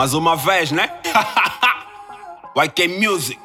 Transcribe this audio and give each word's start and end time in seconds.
Mais 0.00 0.14
uma 0.14 0.34
vez, 0.34 0.72
né? 0.72 0.88
YK 2.56 2.88
Music. 3.06 3.38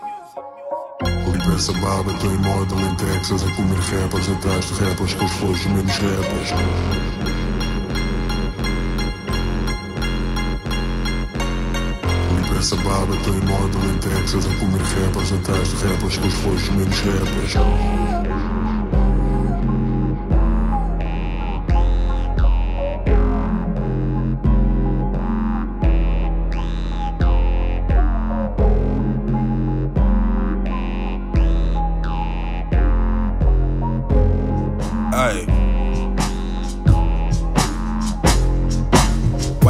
Essa 1.54 1.74
baba, 1.74 2.14
em 2.14 2.38
moda 2.38 2.76
em 2.76 2.96
Texas 2.96 3.44
A 3.44 3.52
comer 3.56 3.78
rappers 3.78 4.30
atrás 4.30 4.66
de 4.66 4.74
rappers 4.82 5.14
Com 5.16 5.26
os 5.26 5.32
flows 5.34 5.66
menos 5.66 5.92
rappers 5.92 6.52
Limpa 12.32 12.58
essa 12.58 12.76
baba, 12.78 13.16
em 13.16 13.46
moda 13.46 13.78
em 13.88 13.98
Texas 13.98 14.46
A 14.46 14.50
comer 14.58 14.82
rappers 14.82 15.34
atrás 15.34 15.68
de 15.68 15.88
rappers 15.88 16.18
Com 16.18 16.28
os 16.28 16.34
flows 16.36 16.70
menos 16.70 18.65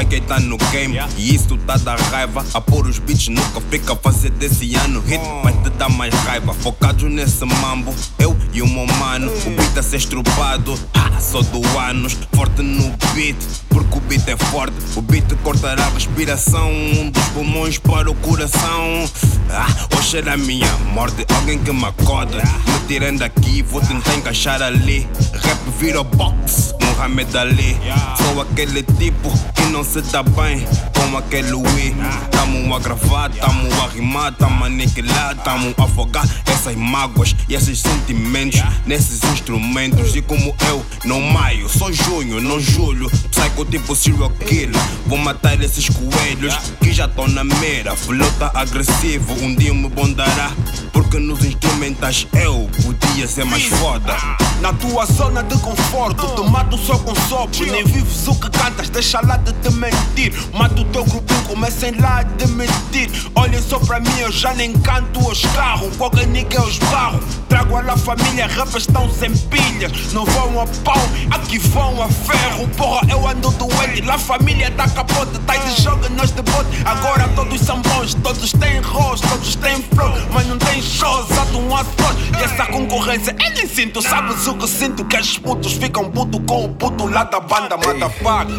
YK 0.06 0.22
tá 0.22 0.40
no 0.40 0.58
game 0.72 1.00
e 1.18 1.34
isso 1.34 1.58
tá 1.58 1.78
da 1.78 1.96
raiva. 1.96 2.46
A 2.54 2.62
pôr 2.62 2.86
os 2.86 3.00
beats 3.00 3.28
nunca 3.28 3.60
fica 3.70 3.96
fazer 3.96 4.30
desse 4.32 4.76
ano 4.76 5.02
hit, 5.02 5.22
vai 5.44 5.54
te 5.54 5.70
dar 5.72 5.90
mais 5.90 6.14
raiva. 6.14 6.54
Focados 6.54 7.12
nesse 7.12 7.44
mambo, 7.46 7.94
eu 8.20 8.38
e 8.54 8.62
o 8.62 8.68
meu 8.68 8.86
mano. 8.98 9.32
O 9.46 9.50
beat 9.50 9.78
a 9.78 9.84
ser 9.84 9.98
estrupado, 9.98 10.78
ah, 10.94 11.20
só 11.20 11.42
do 11.42 11.66
anos. 11.80 12.18
Forte 12.34 12.62
no 12.62 12.96
beat, 13.14 13.36
porque 13.70 13.98
o 13.98 14.02
beat 14.02 14.28
é 14.28 14.38
forte. 14.38 14.76
O 14.96 15.02
beat 15.02 15.26
cortará 15.44 15.86
a 15.86 15.90
respiração, 15.90 16.72
dos 17.12 17.24
pulmões 17.30 17.78
para 17.80 18.10
o 18.10 18.16
coração. 18.16 19.10
Ah, 19.50 19.68
hoje 19.98 20.18
era 20.18 20.38
minha 20.38 20.72
morte, 20.94 21.26
alguém 21.36 21.58
que 21.58 21.72
me 21.72 21.86
acorda. 21.86 22.38
Me 22.38 22.88
tirando 22.88 23.24
aqui, 23.24 23.64
vou 23.64 23.82
tentar 23.82 24.16
encaixar 24.16 24.62
ali. 24.62 25.08
Rap 25.34 25.60
vira 25.80 26.04
box, 26.04 26.74
Muhammad 26.96 27.36
Ali. 27.36 27.78
Sou 28.18 28.42
aquele 28.42 28.82
tipo 28.82 29.30
que 29.54 29.64
não 29.64 29.84
se 29.84 30.02
dá 30.02 30.24
bem 30.24 30.66
com 30.96 31.18
aquele 31.18 31.54
Wii. 31.54 31.96
Tamo 32.32 32.74
a 32.74 32.80
gravar, 32.80 33.30
tamo 33.32 33.70
a 33.84 33.88
rimar, 33.88 34.34
tamo 34.34 34.64
a 34.64 34.68
aniquilar, 34.68 35.36
tamo 35.44 35.74
a 35.78 35.84
afogar 35.84 36.26
essas 36.46 36.76
mágoas 36.76 37.36
e 37.50 37.54
esses 37.54 37.80
sentimentos 37.80 38.62
nesses 38.86 39.22
instrumentos. 39.26 40.16
E 40.16 40.22
como 40.22 40.56
eu 40.70 40.86
não 41.04 41.20
maio, 41.20 41.68
sou 41.68 41.92
junho, 41.92 42.40
não 42.40 42.60
julho. 42.60 43.10
Psycho 43.30 43.66
tipo 43.66 43.94
serial 43.96 44.30
killer. 44.30 44.82
Vou 45.06 45.18
matar 45.18 45.62
esses 45.62 45.90
coelhos 45.90 46.56
que 46.80 46.94
já 46.94 47.06
estão 47.06 47.28
na 47.28 47.44
mira. 47.44 47.94
Flow 47.96 48.32
tá 48.40 48.52
agressivo, 48.56 49.34
um 49.44 49.54
dia 49.54 49.74
me 49.74 49.90
bondará. 49.90 50.52
Porque 50.94 51.20
nos 51.20 51.44
instrumentais 51.44 52.26
eu 52.34 52.70
podia 53.16 53.28
ser 53.30 53.46
mais 53.46 53.64
foda. 53.64 54.14
Na 54.60 54.74
tua 54.74 55.06
zona 55.06 55.42
de 55.42 55.58
conforto, 55.60 56.36
te 56.36 56.50
mato 56.50 56.78
só 56.78 56.98
com 56.98 57.16
sopro. 57.16 57.66
Nem 57.66 57.86
vives 57.86 58.28
o 58.28 58.36
que 58.36 58.50
cantas, 58.50 58.90
deixa 58.90 59.22
lá 59.22 59.38
de 59.38 59.54
te 59.54 59.74
mentir. 59.74 60.34
Mato 60.54 60.82
o 60.82 60.86
teu 60.86 61.06
grupinho, 61.06 61.42
comecem 61.44 61.92
lá 61.98 62.20
a 62.20 62.24
demitir. 62.24 63.10
Olhem 63.36 63.62
só 63.62 63.80
pra 63.80 64.02
mim, 64.02 64.20
eu 64.20 64.32
já 64.34 64.54
nem 64.54 64.74
canto 64.74 65.26
os 65.30 65.46
carros. 65.56 65.96
Qualquer 65.96 66.28
nigga 66.28 66.58
eu 66.58 66.68
esbarro. 66.68 67.20
Trago 67.48 67.78
a 67.78 67.82
la 67.82 67.98
família, 67.98 68.48
rappers 68.48 68.88
estão 68.88 69.10
sem 69.10 69.36
pilhas. 69.38 70.14
Não 70.14 70.26
vão 70.26 70.62
a 70.62 70.68
pau, 70.84 70.98
aqui 71.32 71.58
vão 71.60 72.02
a 72.02 72.08
ferro. 72.10 72.68
Porra, 72.78 73.08
eu 73.10 73.28
ando 73.28 73.52
do 73.52 73.66
L, 73.84 74.02
lá 74.02 74.18
família 74.18 74.72
tá 74.72 74.88
capote. 74.90 75.38
Tá 75.40 75.56
de 75.56 75.82
jogo, 75.82 76.08
nós 76.12 76.32
de 76.32 76.42
bote. 76.42 76.70
Agora 76.86 77.28
todos 77.36 77.62
são 77.62 77.82
bons, 77.82 78.14
todos 78.16 78.52
têm 78.52 78.80
rosto, 78.82 79.28
todos 79.28 79.56
têm 79.56 79.82
flow. 79.82 80.14
Mas 80.34 80.48
não 80.48 80.58
tem 80.58 80.82
shows, 80.82 81.32
ato 81.32 81.60
um 81.60 81.76
ações. 81.76 82.18
E 82.40 82.44
essa 82.44 82.66
concorrência, 82.68 83.36
nem 83.56 83.68
sinto, 83.68 84.02
sabes 84.02 84.48
o 84.48 84.56
que 84.56 84.68
sinto? 84.68 85.06
Que 85.06 85.18
os 85.18 85.38
putos 85.38 85.74
ficam 85.74 86.10
puto 86.10 86.40
com 86.42 86.66
o 86.66 86.70
puto 86.70 87.08
lá 87.08 87.24
da 87.24 87.40
banda, 87.40 87.78
motherfucker. 87.78 88.56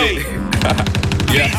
Ei. 0.00 0.24
Yeah. 1.34 1.50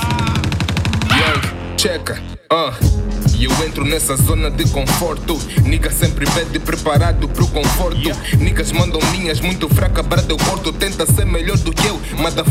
Young, 1.09 1.77
checa, 1.77 2.21
uh. 2.49 3.04
E 3.37 3.45
eu 3.45 3.51
entro 3.65 3.83
nessa 3.83 4.15
zona 4.15 4.49
de 4.49 4.63
conforto. 4.69 5.37
Nigga 5.63 5.91
sempre 5.91 6.25
pede 6.31 6.57
preparado 6.59 7.27
pro 7.27 7.47
conforto. 7.47 8.09
Niggas 8.39 8.71
mandam 8.71 8.99
linhas 9.11 9.41
muito 9.41 9.67
fraca, 9.67 10.01
brada 10.01 10.31
eu 10.31 10.37
corto. 10.37 10.71
Tenta 10.71 11.05
ser 11.05 11.25
melhor 11.25 11.57
do 11.57 11.73
que 11.73 11.85
eu, 11.87 11.99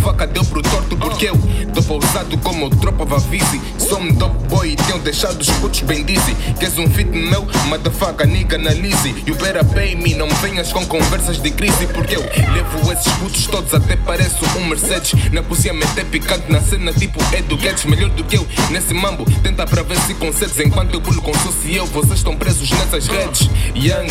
faca 0.01 0.27
deu 0.27 0.45
pro 0.45 0.63
torto. 0.63 0.97
Porque 0.97 1.27
eu 1.27 1.74
tô 1.85 2.01
pausado 2.01 2.37
como 2.39 2.71
tropa 2.71 3.05
Vavisi. 3.05 3.61
Sou 3.79 4.01
um 4.01 4.13
dope 4.13 4.49
boy 4.49 4.75
tenho 4.77 4.99
deixado 5.01 5.41
os 5.41 5.51
putos 5.51 5.81
bem 5.81 6.05
dizzy. 6.05 6.35
Queres 6.59 6.79
um 6.79 6.89
fit 6.89 7.11
meu? 7.11 7.47
faca 7.93 8.25
nigga, 8.25 8.57
analise. 8.57 9.11
You 9.27 9.35
better 9.37 9.65
pay 9.67 9.95
me, 9.95 10.15
não 10.15 10.29
venhas 10.29 10.73
com 10.73 10.85
conversas 10.87 11.41
de 11.41 11.51
crise. 11.51 11.87
Porque 11.89 12.17
eu 12.17 12.23
levo 12.53 12.93
esses 12.93 13.13
putos 13.15 13.47
todos, 13.47 13.73
até 13.75 13.97
pareço 13.97 14.45
um 14.59 14.67
Mercedes. 14.67 15.13
Na 15.33 15.43
poesia 15.43 15.73
meter 15.73 16.05
picante 16.07 16.51
na 16.51 16.61
cena, 16.61 16.93
tipo 16.93 17.19
Edu 17.37 17.57
Guedes. 17.57 17.85
Melhor 17.85 18.11
do 18.11 18.25
que 18.25 18.37
eu 18.37 18.47
nesse 18.71 18.95
mambo, 18.95 19.25
tenta 19.43 19.67
pra 19.67 19.83
ver 19.83 19.99
se 20.01 20.15
consegues 20.15 20.59
Enquanto 20.61 20.95
eu 20.95 21.01
pulo 21.01 21.21
com 21.21 21.35
Suci 21.35 21.73
e 21.73 21.77
eu, 21.77 21.87
vocês 21.87 22.19
estão 22.19 22.37
presos 22.37 22.71
nessas 22.71 23.07
redes 23.07 23.51
Young, 23.75 24.09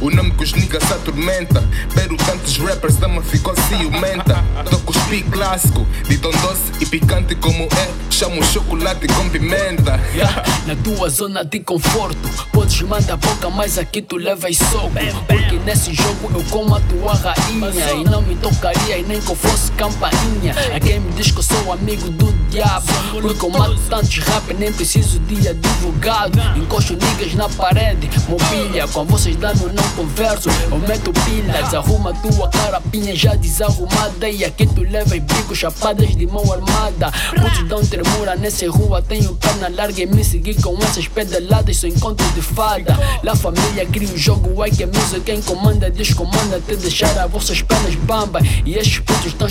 o 0.00 0.10
nome 0.10 0.30
que 0.32 0.44
os 0.44 0.52
niggas 0.52 0.90
atormenta 0.90 1.66
Pero 1.94 2.16
tantos 2.16 2.56
rappers, 2.58 2.96
dama 2.96 3.22
ficou 3.22 3.54
ciumenta 3.68 4.44
Toco 4.70 4.92
speak 4.92 5.30
clássico, 5.30 5.86
de 6.08 6.18
tão 6.18 6.30
doce 6.30 6.72
e 6.80 6.86
picante 7.08 7.34
como 7.36 7.64
é 7.64 8.08
Chamo 8.10 8.42
chocolate 8.42 9.06
com 9.06 9.28
pimenta. 9.28 10.00
Yeah. 10.12 10.42
Na 10.66 10.74
tua 10.76 11.08
zona 11.08 11.44
de 11.44 11.60
conforto 11.60 12.28
Podes 12.52 12.80
mandar 12.82 13.16
boca, 13.16 13.48
mas 13.48 13.78
aqui 13.78 14.02
tu 14.02 14.16
levas 14.16 14.56
soco 14.56 14.90
Porque 15.28 15.56
nesse 15.64 15.94
jogo 15.94 16.30
eu 16.34 16.44
como 16.50 16.74
a 16.74 16.80
tua 16.80 17.14
rainha. 17.14 17.92
E 17.92 18.04
não 18.04 18.20
me 18.22 18.34
tocaria 18.36 18.98
e 18.98 19.04
nem 19.04 19.20
que 19.20 19.30
eu 19.30 19.36
fosse 19.36 19.70
campainha. 19.72 20.54
A 20.74 20.80
quem 20.80 20.98
me 20.98 21.12
diz 21.12 21.30
que 21.30 21.38
eu 21.38 21.42
sou 21.42 21.72
amigo 21.72 22.10
do 22.10 22.32
diabo. 22.50 22.86
Porque 23.12 23.46
eu 23.46 23.50
mato 23.50 23.78
tantos 23.88 24.18
rap, 24.18 24.52
nem 24.54 24.72
preciso 24.72 25.20
de 25.20 25.48
advogado. 25.48 26.38
Encosto 26.56 26.94
niggas 26.94 27.34
na 27.34 27.48
parede, 27.48 28.10
mobília. 28.28 28.88
Com 28.88 29.04
vocês 29.04 29.36
dano 29.36 29.70
não 29.72 29.88
converso 29.90 30.48
Eu 30.70 30.78
meto 30.78 31.12
pilha, 31.24 31.62
desarruma 31.62 32.12
tua 32.14 32.48
carapinha 32.48 33.14
já 33.14 33.34
desarrumada. 33.34 34.28
E 34.28 34.44
aqui 34.44 34.66
tu 34.66 34.82
levas 34.82 35.18
bico, 35.20 35.54
chapadas 35.54 36.16
de 36.16 36.26
mão 36.26 36.52
armada 36.52 36.97
Putos 37.06 37.68
dão 37.68 37.84
tremura 37.84 38.36
nessa 38.36 38.68
rua 38.70 39.02
Tenho 39.02 39.34
perna 39.34 39.68
larga 39.68 40.02
e 40.02 40.06
me 40.06 40.24
seguir 40.24 40.60
com 40.60 40.76
essas 40.82 41.06
pedaladas 41.08 41.76
Sou 41.76 41.88
encontro 41.88 42.26
de 42.32 42.42
fada. 42.42 42.96
Lá 43.22 43.36
família 43.36 43.86
cria 43.86 44.08
um 44.08 44.16
jogo, 44.16 44.62
ai 44.62 44.70
que 44.70 44.84
music 44.86 45.20
Quem 45.20 45.40
comanda 45.42 45.90
descomanda 45.90 46.60
Te 46.60 46.76
deixar 46.76 47.16
as 47.18 47.30
vossas 47.30 47.62
pernas 47.62 47.94
bamba. 47.96 48.40
E 48.64 48.74
estes 48.74 48.98
putos 49.00 49.26
estão 49.26 49.48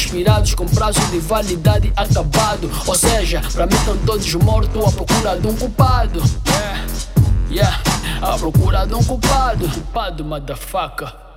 com 0.55 0.65
prazo 0.65 0.99
de 1.11 1.19
validade 1.19 1.91
acabado. 1.95 2.69
Ou 2.85 2.95
seja, 2.95 3.41
pra 3.53 3.65
mim 3.65 3.75
estão 3.75 3.97
todos 3.97 4.33
mortos 4.35 4.85
à 4.85 4.91
procura 4.91 5.39
de 5.39 5.47
um 5.47 5.55
culpado. 5.55 6.21
Yeah, 6.47 6.85
yeah, 7.49 7.81
à 8.21 8.37
procura 8.37 8.85
de 8.85 8.93
um 8.93 9.03
culpado. 9.03 9.67
Culpado, 9.69 10.25
motherfucker 10.25 11.27